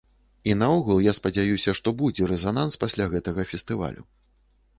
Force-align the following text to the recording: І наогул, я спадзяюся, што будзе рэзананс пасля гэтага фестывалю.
І 0.51 0.53
наогул, 0.61 1.01
я 1.07 1.13
спадзяюся, 1.17 1.75
што 1.81 1.93
будзе 1.99 2.31
рэзананс 2.33 2.81
пасля 2.85 3.09
гэтага 3.13 3.47
фестывалю. 3.53 4.03